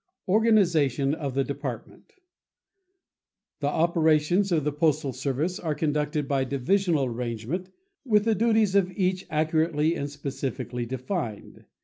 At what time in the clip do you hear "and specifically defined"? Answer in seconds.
9.93-11.65